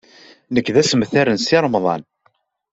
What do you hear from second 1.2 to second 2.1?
n Si Remḍan.